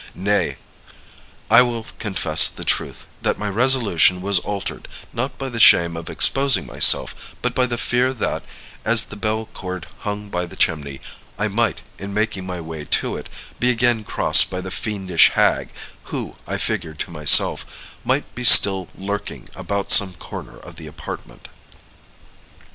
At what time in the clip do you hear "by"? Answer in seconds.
5.37-5.47, 7.53-7.67, 10.29-10.47, 14.49-14.59